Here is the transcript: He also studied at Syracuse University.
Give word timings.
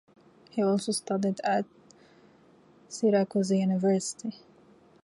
He 0.49 0.63
also 0.63 0.93
studied 0.93 1.39
at 1.43 1.65
Syracuse 2.87 3.51
University. 3.51 4.33